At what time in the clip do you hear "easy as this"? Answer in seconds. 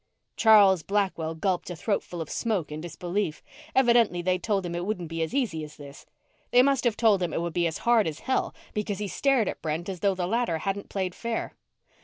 5.35-6.07